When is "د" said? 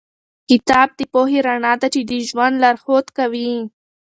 0.97-1.01, 2.09-2.11